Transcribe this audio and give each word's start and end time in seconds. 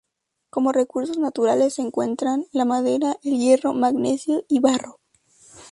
Como 0.49 0.71
recursos 0.71 1.19
naturales 1.19 1.75
se 1.75 1.83
encuentran 1.83 2.47
la 2.53 2.65
madera, 2.65 3.17
el 3.23 3.37
hierro, 3.37 3.71
magnesio 3.73 4.43
y 4.49 4.59
barro. 4.59 4.99